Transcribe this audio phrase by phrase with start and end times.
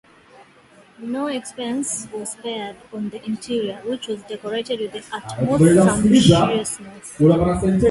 [0.97, 7.77] No expense was spared on the interior, which was decorated with the utmost sumptuousness.